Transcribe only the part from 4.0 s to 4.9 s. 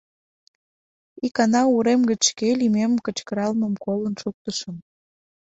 шуктышым.